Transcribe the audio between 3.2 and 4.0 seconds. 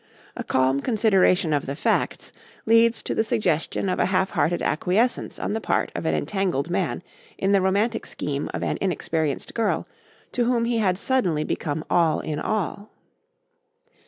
suggestion of